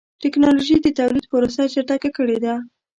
[0.21, 2.55] ټکنالوجي د تولید پروسه چټکه کړې ده.